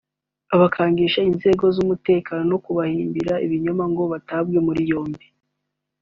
[0.55, 5.25] abakangisha inzego z’umutekano no kubahimbira ibinyoma ngo batabwe muri yombi